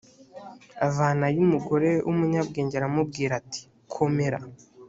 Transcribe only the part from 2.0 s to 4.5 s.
w umunyabwenge aramubwira ati komera